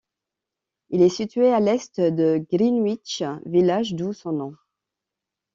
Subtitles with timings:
[0.89, 4.55] Il est situé à l'est de Greenwich Village, d'où son nom.